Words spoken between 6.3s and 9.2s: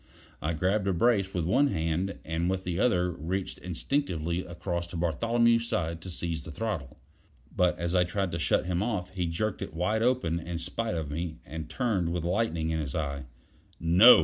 the throttle. But as I tried to shut him off,